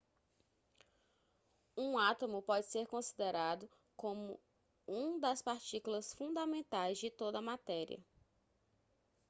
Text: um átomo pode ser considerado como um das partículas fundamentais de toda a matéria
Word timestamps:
um 1.77 1.95
átomo 1.95 2.41
pode 2.41 2.65
ser 2.65 2.87
considerado 2.87 3.69
como 3.95 4.41
um 4.87 5.19
das 5.19 5.43
partículas 5.43 6.11
fundamentais 6.15 6.97
de 6.97 7.11
toda 7.11 7.37
a 7.37 7.39
matéria 7.43 8.03